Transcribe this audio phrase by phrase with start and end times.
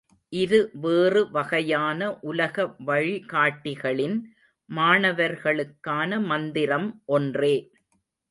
[0.33, 2.55] இரு வேறு வகையான உலக
[2.85, 4.17] வழிகாட்டிகளின்
[4.69, 7.55] மாணவர்களுக்கான மந்திரம் ஒன்றே.